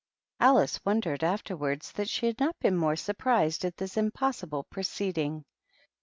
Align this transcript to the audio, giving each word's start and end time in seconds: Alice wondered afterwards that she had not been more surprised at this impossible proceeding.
Alice 0.39 0.79
wondered 0.83 1.23
afterwards 1.23 1.91
that 1.91 2.09
she 2.09 2.25
had 2.25 2.39
not 2.39 2.59
been 2.59 2.75
more 2.75 2.95
surprised 2.95 3.63
at 3.63 3.77
this 3.77 3.97
impossible 3.97 4.63
proceeding. 4.63 5.45